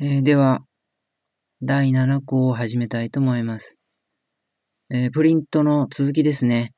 [0.00, 0.64] えー、では、
[1.62, 3.78] 第7項を始めたいと思います。
[4.90, 6.72] えー、プリントの続きですね。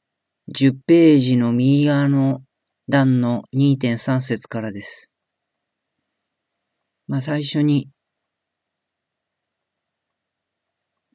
[0.55, 2.43] 10ページの右側の
[2.91, 5.11] 段の2.3節からです。
[7.09, 7.89] まあ最初に、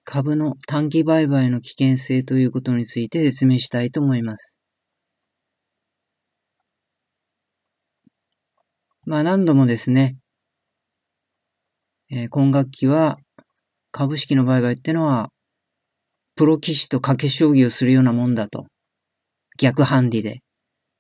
[0.04, 4.58] 株の短期売買の危険性ということについて説明したいと思います。
[9.06, 10.18] まあ何度もですね、
[12.14, 13.18] えー、今学期は
[13.92, 15.30] 株式の売買ってのは、
[16.36, 18.66] プロ棋士と賭け将棋をするようなもんだと。
[19.58, 20.42] 逆ハンディで。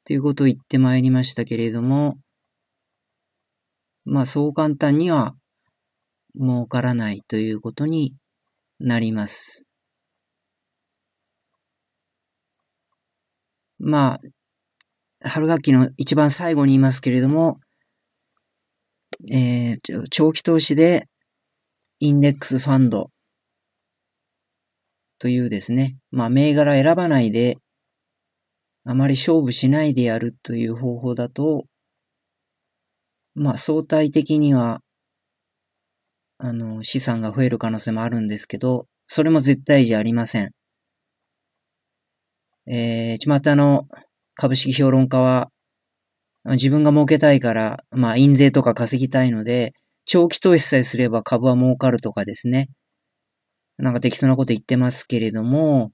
[0.05, 2.15] ということを言ってまいりましたけれども、
[4.05, 5.33] まあそう簡単には
[6.39, 8.13] 儲からないということに
[8.79, 9.65] なります。
[13.79, 14.19] ま
[15.23, 17.59] あ、春学期の一番最後に言いますけれども、
[19.29, 21.07] えー、長期投資で
[21.99, 23.11] インデックスファンド
[25.19, 27.57] というですね、まあ銘柄選ばないで、
[28.83, 31.65] あまり勝負しないでやるという方法だと、
[33.35, 34.81] まあ相対的には、
[36.39, 40.49] あの、資産が増える可能性もあるんですけど、それも絶対じゃありません。
[42.65, 43.87] えー、巷の
[44.33, 45.50] 株式評論家は、
[46.45, 49.73] 自分が儲けたいから、まあ、印税とか稼ぎたいので、
[50.05, 52.69] 長期投資さえすれば株は儲かるとかですね。
[53.77, 55.91] なんか適当なこと言ってますけれども、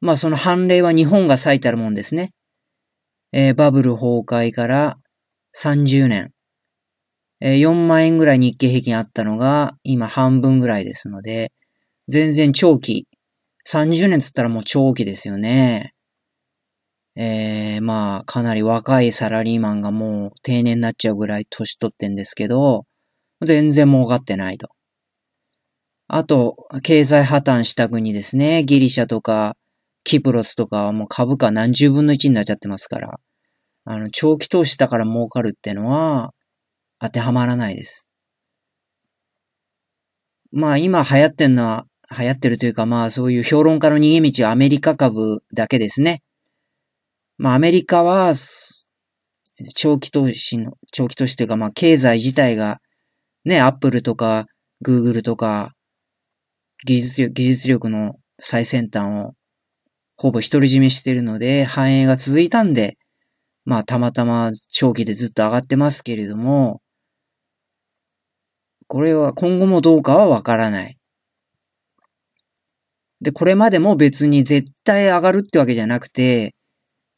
[0.00, 2.32] まあその判例は日本が最たるもんですね。
[3.32, 4.98] えー、バブル崩壊から
[5.56, 6.32] 30年。
[7.40, 11.52] えー、4万円ぐらい日経平均あったのが今半分ぐらいですので、
[12.08, 13.06] 全然長期。
[13.68, 15.92] 30年つったらもう長期ですよね。
[17.16, 22.84] えー、まあ、かなり若いサラリーマンがもう定年になっちゃうぐらい年取ってんですけど、
[23.44, 24.68] 全然儲かってないと。
[26.08, 28.64] あと、経済破綻した国ですね。
[28.64, 29.56] ギリシャとか、
[30.04, 33.20] キプロスとかはもう株価何十分の一になっちゃってますから、
[33.84, 36.32] あの、長期投資だから儲かるってのは、
[37.00, 38.06] 当てはまらないです。
[40.52, 46.22] まあ今流行ってんのは、流行ってるというかまあそういう評論家の逃げ道はアメリカ株だけですね。
[47.38, 48.32] まあアメリカは、
[49.74, 52.78] 長期投資の、長期投資というかまあ経済自体が、
[53.44, 54.46] ね、アップルとか、
[54.80, 55.72] グーグルとか、
[56.84, 59.34] 技術力、技術力の最先端を
[60.16, 62.96] ほぼ独り占めしてるので、繁栄が続いたんで、
[63.64, 66.80] まあたまたま長期でずっと上がってますけれども、
[68.88, 70.96] これは今後もどうかはわからない。
[73.20, 76.54] で、これまでも別に絶対上がるってわけじゃなくて、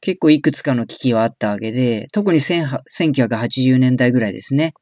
[0.04, 4.74] 結構いくつかの危機はあったわけで、特に1980年代ぐらいですね。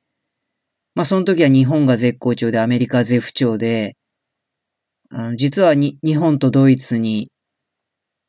[0.96, 3.94] まあその時は日本が絶好調でアメリカ絶不調で、
[5.10, 7.30] あの実は日本とドイツに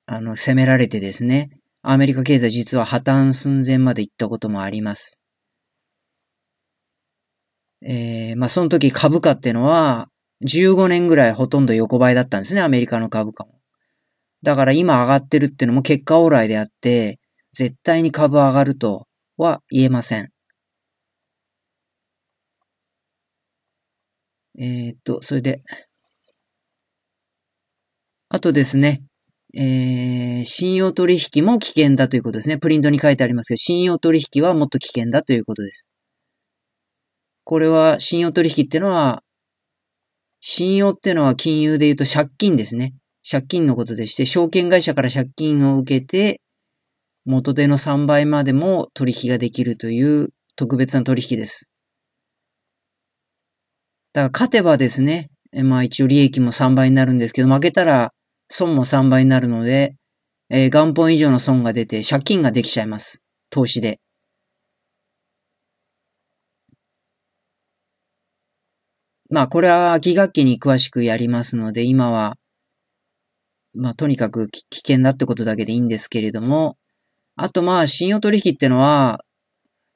[0.05, 1.49] あの攻められてですね、
[1.81, 5.19] アメリカ経済実は破綻寸前まで行ったこともあります。
[7.81, 10.09] えー、まあその時株価ってのは
[10.47, 13.62] 15年ぐらいほとんど横ばいだったんですね、アメリカの株価も。
[14.43, 17.19] だから今上がってるっていうのも結果往来であって、
[17.53, 20.29] 絶対に株上がるとは言えません。
[24.59, 25.61] えー、っと、それで、
[28.29, 29.03] あとですね、
[29.55, 32.57] えー、信用取引も危険だということですね。
[32.57, 35.87] プリントに書いてありますけど、信用取引はもっと危険だということです。
[37.43, 39.23] これは、信用取引ってのは、
[40.41, 42.93] 信用ってのは金融で言うと借金ですね。
[43.33, 46.39] 借金のことでして、証券会社から借金を受けて、
[47.25, 51.71] 元手の3倍までも取引ができるという特別な取引です。
[54.13, 55.31] だから勝てばですね、
[55.63, 58.11] まあ一応利益も3倍になるんですけど、負けたら
[58.49, 59.95] 損も3倍になるので、
[60.51, 63.23] えー、元本以上の損が出て借金ができちゃいます。
[63.49, 63.99] 投資で。
[69.31, 72.35] まあこれは秋学期に詳しくやりますので、今は
[73.75, 76.77] まあ、とにかく危険だってことだけでいいんですけれども、
[77.35, 79.23] あとまあ、信用取引ってのは、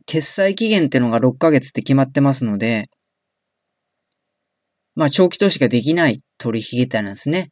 [0.06, 2.90] 決済期限ってのが6ヶ月って決まってますので、
[4.96, 7.52] まあ、長期投資ができない取引形態なんですね。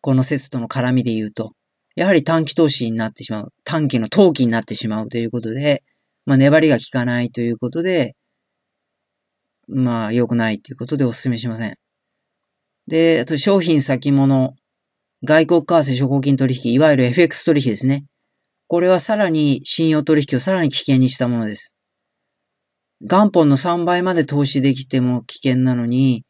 [0.00, 1.52] この説との絡みで言うと。
[1.94, 3.52] やはり短期投資になってしまう。
[3.64, 5.82] 短期の投機になってしまうということで、
[6.24, 8.16] まあ、粘りが効かないということで、
[9.68, 11.74] まあ、良くないということでお勧めしません。
[12.88, 14.54] で、あと商品先物
[15.26, 18.04] 外国為替証拠金取引、いわゆる FX 取引ですね。
[18.68, 21.74] これはさらに信用取引をさらに危険にしたものです。
[23.00, 26.24] 元本の3倍まで投資できても危険なのに、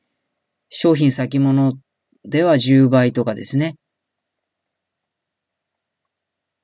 [0.69, 1.75] 商品先物
[2.25, 3.77] では10倍とかですね。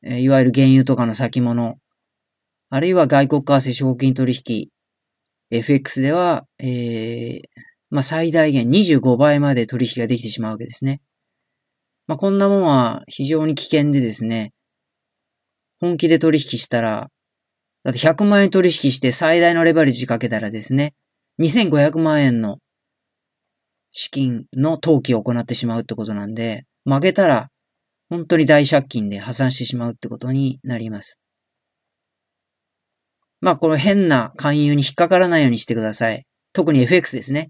[0.02, 1.76] いわゆる原油とかの先物、
[2.70, 4.68] あるいは外国為替証金取引、
[5.50, 7.42] FX では、えー、
[7.90, 11.02] まあ、最大限25倍まで取引ができてしまうわけですね。
[12.12, 14.52] まあ、こんなもんは非常に危険でですね、
[15.80, 17.08] 本気で取引したら、
[17.84, 20.92] だって100万円取引して最大のレバレッジかけたらですね、
[21.40, 22.58] 2500万円の
[23.92, 27.48] 資金の投機を行ってしまうってことなんで、負けたら
[28.10, 31.18] 本当に大借金で破産してしまうってことになります。
[33.40, 36.26] まあ、この変な勧誘に引っかからないようにしてください。
[36.52, 37.48] 特に FX ですね。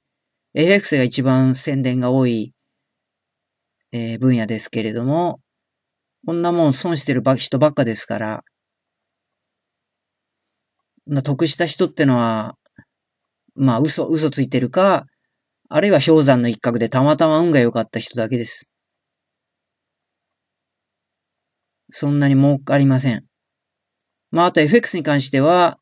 [0.55, 2.52] FX が一番宣伝が多い、
[3.93, 5.41] えー、分野ですけれども、
[6.27, 8.43] こんなもん損してる人ばっかですから、
[11.23, 12.57] 得した人ってのは、
[13.55, 15.05] まあ嘘、嘘ついてるか、
[15.69, 18.71] あるいは氷山の一角でたまたま運が良かった人だけです。
[21.91, 23.25] そんなに儲かりません。
[24.31, 25.79] まあ、あと FX に関しては、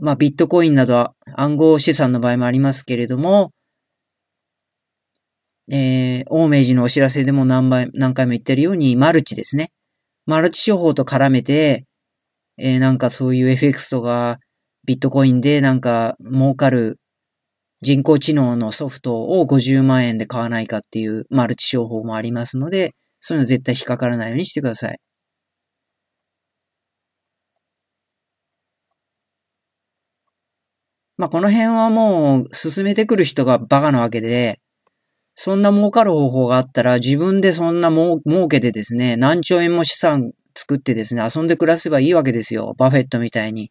[0.00, 3.52] まあ、ビットコインなど暗号資産の場合もありますけれども、
[5.70, 9.70] えー、大明治のお知らせでも何倍、何回も言ってるように、マルチですね。
[10.26, 11.84] マルチ商法と絡めて、
[12.58, 14.38] えー、なんかそういう FX とか、
[14.86, 16.98] ビットコインでなんか儲かる
[17.82, 24.98] 人工知能のソフトを50万円で買わないかっていうマルチ商法もありますので、そういうの絶対引っかからないようにしてください。
[31.18, 34.60] まあ、この辺はもう進めてくる人がバカなわけで、
[35.40, 42.74] そんな儲かる方法があったら自分でそんな儲けてですね、何兆円も資産作ってですね、遊んで暮らせばいいわけですよ。
[42.76, 43.70] バフェットみたいに。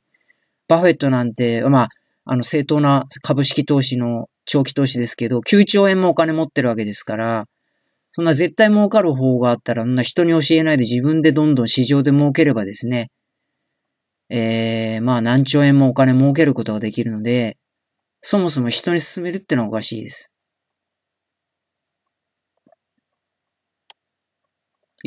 [0.69, 1.89] バフェットなんて、まあ、
[2.23, 7.47] あの正当な株式投資の長期投資ですけど、9兆円もお金持ってるわけですから、
[8.13, 13.11] そんな絶対儲かる方法があったら、そんな人に教えないで自分でどんどん市場で儲ければですね、
[14.29, 17.57] えー、まあ何兆円もお金儲けることができるので、
[18.21, 20.31] そもそも人に勧めるってのはおかしいです。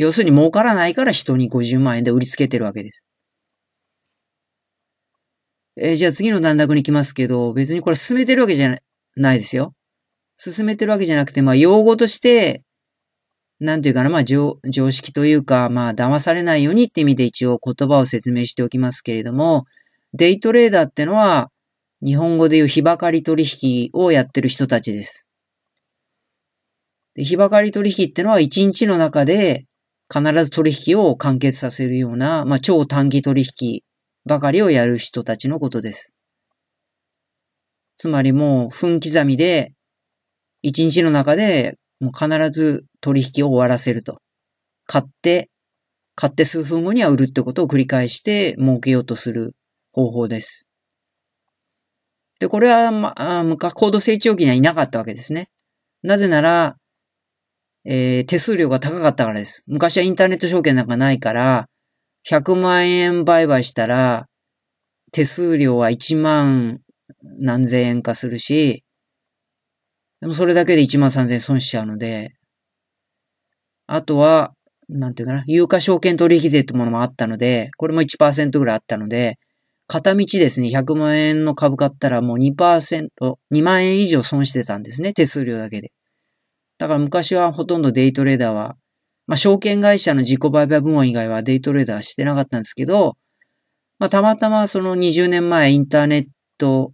[0.01, 3.05] 要するに儲からないから人に50万円で売りつけてるわけです。
[5.77, 8.79] えー、じゃあ次の段落に行きますけど、別にこれ進めてるわけじゃ
[9.17, 9.75] ないですよ。
[10.37, 12.63] 進めてるわけじゃなくて、まあ用語として、
[13.59, 19.67] なんていうかな、まあ常常識というか、まあ騙されないようにって意味で一応言葉を説明しておきますけれども、
[20.15, 21.51] デイトレーダーってのは、
[22.03, 25.27] 日本語でいう日ばかり取引をやってる人たちです。
[27.13, 29.67] で日ばかり取引ってのは一日の中で
[30.13, 33.83] 必ず取引を完結させるような、まあ超短期取引
[34.25, 36.15] ばかりをやる人たちのことです。
[37.97, 39.73] つまりもう分刻みで
[40.63, 44.21] 一日の中でもう必ず取引を終わらせると。
[44.87, 45.51] 買って、
[46.17, 49.55] 買って数分後には売るってことを繰り返して儲けようとする
[49.93, 50.67] 方法です。
[52.41, 55.49] で、これは、まあ、高度成長期にはいなかったわけですね。
[56.03, 56.77] なぜなら、
[57.85, 59.65] えー、手数料が高かったからです。
[59.67, 61.67] 昔はインターネット証券なんかないから、
[62.29, 64.27] 100万円売買したら、
[65.13, 66.81] 手数料は1万
[67.41, 68.85] 何千円かするし、
[70.21, 72.35] でもそれだけで1万3000円損しちゃうので、
[73.87, 74.53] あとは、
[74.89, 79.39] なんていうかな、有価証券取引税ってものもあったので、これも1%ぐらいあったので、
[79.87, 83.09] 片道ですね、100万円の株買ったらもう2%、
[83.53, 85.91] 2万円以上損してたんですね、手数料だけで。
[86.81, 88.75] だから昔はほとんどデイトレーダーは、
[89.27, 93.19] まあ証券会社の自己売買部門以外はデイトレーダーはしてなかったんですけど、
[93.99, 96.93] まあたまたまその20年前インターネット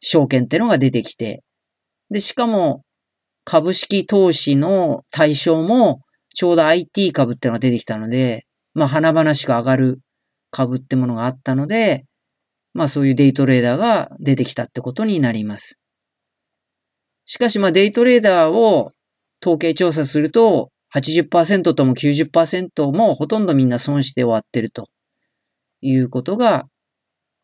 [0.00, 1.42] 証券ってのが出てきて、
[2.10, 2.84] で、しかも、
[3.44, 6.02] 株式投資の対象も、
[6.34, 10.00] ちょうど IT 株ってのが出てきたので、まあ、華々しく上がる
[10.50, 12.04] 株ってものがあったので、
[12.74, 15.80] まあ、そういうデイトレーダーが出てきたってことになります。
[17.24, 18.92] しかし、まあ、デイトレーダーを
[19.42, 24.88] 統計調査すると、80%とも90%もほとんどみんな損して終わってると
[25.80, 26.66] いうことが、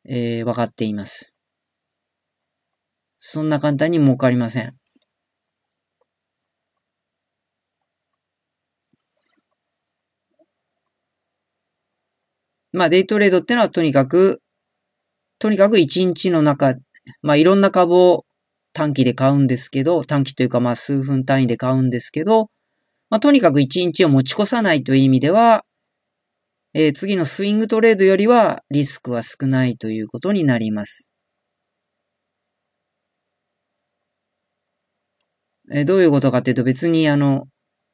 [0.07, 1.39] えー、分かっています。
[3.19, 4.75] そんな簡単に儲かりません。
[12.73, 14.43] まあ、デイトレードってのはとにかく、
[15.39, 16.75] とにかく一日の中、
[17.23, 18.25] まあ、いろんな株を
[18.75, 22.51] 短期で買うんですけど、短期というかまあ数分単位で買うんですけど、
[23.09, 25.65] まあ、とにかく一日を持ち越さないという意味では、
[26.75, 31.09] えー、次のスイングトレードよりはリスクは少ないということになります。
[35.73, 37.47] えー、どういうことかっていうと別にあの、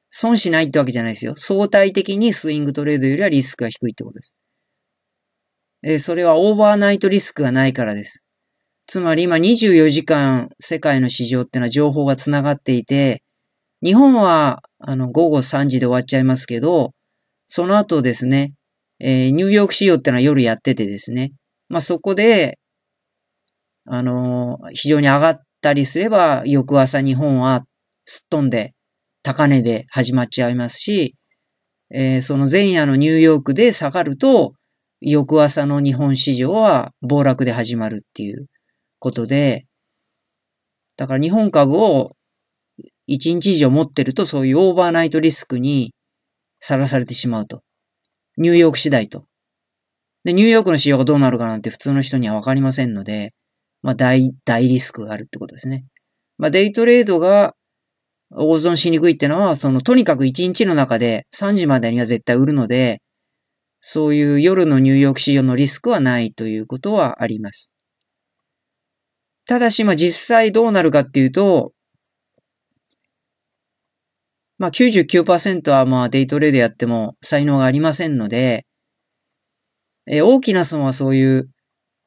[0.08, 1.34] 損しないってわけじゃないですよ。
[1.36, 4.34] 相対的にスイングトレードよりはリスクが低いってことです。
[5.82, 8.24] えー、それはオーバーナイトリスクがないからです。
[8.90, 13.22] つまり今24時間世界の市場ってのは情報が繋がっていて、
[13.84, 16.90] 日本はあの午後3時で終わっちゃいますけど、
[17.46, 18.52] その後ですね、
[18.98, 21.30] えー、ニューヨーク市場ってのは夜やっててですね、
[21.68, 22.58] まあ、そこで、
[23.84, 27.62] あのー、非常に上がったりすれば、翌朝日本は
[28.04, 28.74] すっ飛んで
[29.22, 31.14] 高値で始まっちゃいますし、
[31.94, 34.54] えー、その前夜のニューヨークで下がると、
[35.00, 38.49] 翌朝の日本市場は暴落で始まるっていう。
[39.00, 39.66] ことで、
[40.96, 42.12] だから日本株を
[43.08, 45.92] 1日以上持ってるとそういうオーバーナイトリスクに
[46.60, 47.62] さらされてしまうと。
[48.36, 49.24] ニューヨーク次第と。
[50.24, 53.32] で、ニューヨークの市場がどうなるかなんて普通の人にはわかりませんので、
[53.82, 55.84] まあ大、大リスクがあるってことですね。
[56.38, 57.54] まあデイトレードが
[58.36, 63.00] 大損しにくいってのは、そのとにかく1日の中で3時までには絶対売るので、
[63.80, 67.72] そういう夜のニューヨーク市場のリスクはないということはあります。
[69.50, 71.72] ただし、まあ実際どうなるかっていうと、
[74.58, 78.64] まあ99%はまあデイトレードやっても才能がありませんので、
[80.06, 81.50] えー、大きな損はそういう、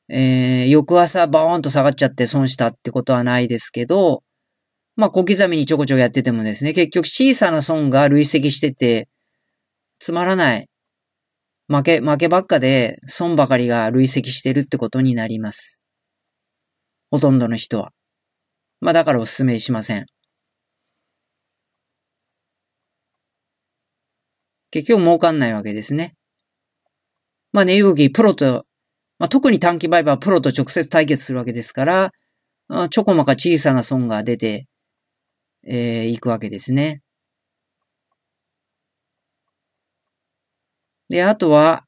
[0.08, 4.24] えー、翌朝バーンと下がっちゃって損したってことはないですけど、
[4.96, 9.10] まあ小刻みにちょこちょこやっててもですね、結局小さな損が累積してて、
[10.00, 10.70] つまらない。
[11.68, 15.83] 負け、負けばっかで損ばかりが累積してるってことになります。
[17.14, 17.92] ほとんどの人は。
[18.82, 20.08] まあだからお勧めしません。
[24.72, 26.16] 結局儲かんないわけですね。
[27.52, 28.66] まあ値動き、プロと、
[29.20, 32.12] まあ特に短期売買はプロと直接対決するわけですから、
[32.90, 34.66] ちょこまか小さな損が出て、
[35.68, 37.04] えー、いくわけですね。
[41.10, 41.86] で、あとは、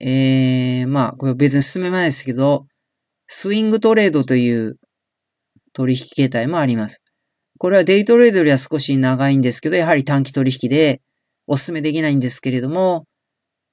[0.00, 2.66] えー、まあ、これ別に進めないですけど、
[3.28, 4.78] スイングトレードという
[5.74, 7.02] 取引形態もあります。
[7.58, 11.02] これはデイトレードよりは少し長いんですけど、やはり短期取引で
[11.46, 13.04] お勧めできないんですけれども、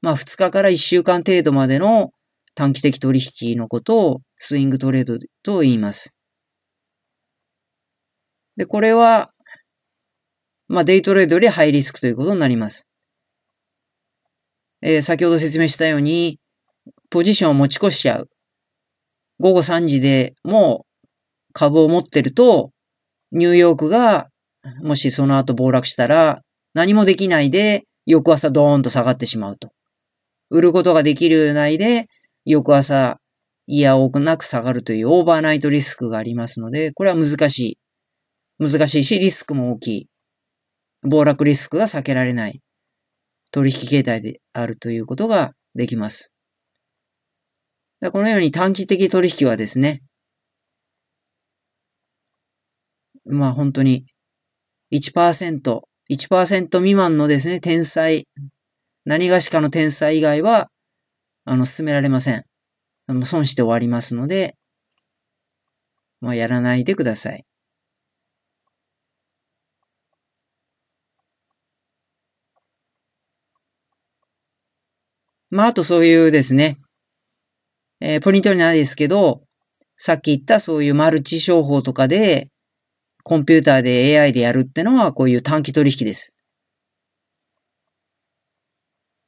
[0.01, 2.11] まあ2日から1週間程度までの
[2.53, 6.15] 短期的取引のことをスイングトレードと言います。
[8.57, 9.31] で、これは、
[10.67, 12.89] まあデイトレードよりハイリスクということになります。
[14.81, 16.39] えー、先ほど説明したように、
[17.09, 18.29] ポジションを持ち越しちゃう。
[19.39, 21.07] 午後3時でもう
[21.53, 22.71] 株を持ってると、
[23.31, 24.27] ニューヨークが、
[24.81, 26.41] もしその後暴落したら、
[26.73, 29.71] 何もできないで、翌朝ドーンと下がってしまうと。
[30.49, 32.07] 売ることができる内で、
[32.45, 33.19] 翌朝、
[33.67, 37.77] いや多くなく下がるというオーバーナイトリスクがありますので、これは難しい。
[38.59, 40.09] 難しいし、リスクも大きい。
[41.03, 42.61] 暴落リスクが避けられない
[43.55, 46.34] 取引形態であるということができます。
[48.11, 50.01] このように短期的取引はですね、
[53.25, 54.05] まあ本当に
[54.91, 58.27] 1%、1%未満のですね、天才、
[59.05, 60.69] 何がしかの天才以外は、
[61.45, 62.43] あの、進められません。
[63.23, 64.55] 損して終わりますので、
[66.21, 67.45] まあやらないでください。
[75.49, 76.77] まあ、あとそういうですね、
[78.01, 79.41] えー、ポイントにないですけど、
[79.97, 82.49] さっき言ったそういうマルチ商法とかで、
[83.23, 86.35] コンピューターで AI でやるってのはこういう短期取引です。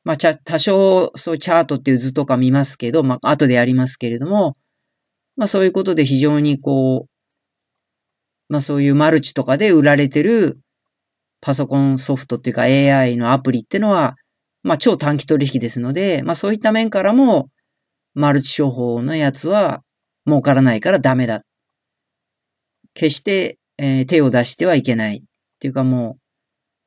[0.04, 4.56] まあ、ちゃ多少そういうチャートっていう図とか見ますけど、まあ、後でやりますけれども、
[5.36, 10.60] まあ、そういうことで非常にこう、まあ、そういうマルチとかで売られてる
[11.42, 14.16] パソコンソフトっていうか AI のアプリってのは、
[14.64, 17.50] まあ、超短期取引ですので、まあ、そういった面からも、
[18.20, 19.84] マルチ商法のやつは
[20.26, 21.44] 儲からないからダメだ。
[22.96, 25.18] 決して、えー、手を出してはいけない。
[25.18, 25.22] っ
[25.60, 26.22] ていうかもう、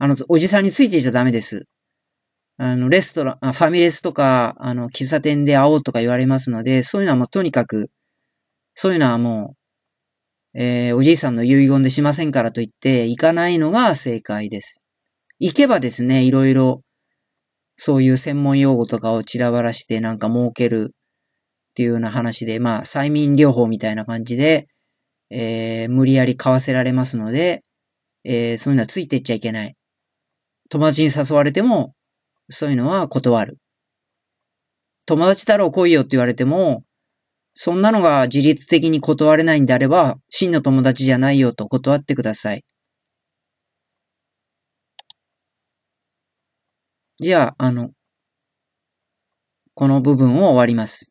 [0.01, 1.67] あの、おじさんについていちゃダメです。
[2.57, 7.93] あの、レストラン、ファミレスとか、あの、喫茶店で会おうとか言われますので、そういうのはもうとにかく、
[8.75, 9.55] そういうのはも
[10.55, 14.85] う、えー、おじいさんの遺言でしませんからと言って、行かないのが正解です。
[15.39, 16.83] 行けばですね、いろいろ、
[17.77, 20.93] そういう専門用語とかを散らばらしてなんか儲ける
[21.71, 24.67] っていうような話で、まあ、催眠療法みたいな感じで、
[25.31, 27.63] えー、無理やり買わせられますので、
[28.25, 29.75] えー、そういうのはついていっちゃいけない。
[30.69, 31.95] 友達に誘われても、
[32.49, 33.59] そういうのは断る。
[35.07, 36.83] 友達だろう来いよって言われても、
[37.55, 42.65] そんなのが自律的に断れないんであれば、真の友達じゃないよと断ってください。
[47.21, 47.91] じゃあ、あの、
[49.75, 51.10] この部分を終わります。